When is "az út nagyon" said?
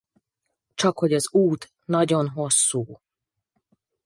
1.13-2.29